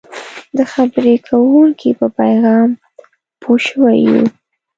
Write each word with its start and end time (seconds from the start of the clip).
د 0.57 0.59
خبرې 0.73 1.15
کوونکي 1.27 1.89
په 1.99 2.07
پیغام 2.19 2.69
پوه 3.41 3.57
شوي 3.67 3.97
یو. 4.07 4.21